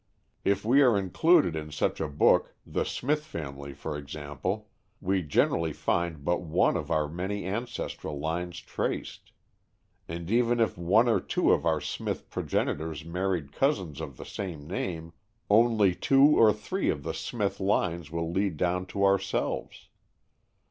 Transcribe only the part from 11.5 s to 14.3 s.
of our Smith progenitors married cousins of the